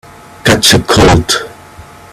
Catch 0.43 0.73
a 0.73 0.79
cold 0.87 1.27